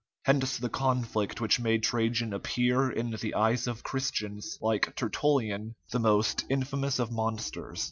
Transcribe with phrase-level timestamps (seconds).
[0.23, 5.99] Hence the conflict which made Trajan appear in the eyes of Christians like Tertullian, the
[5.99, 7.79] most infamous of monsters.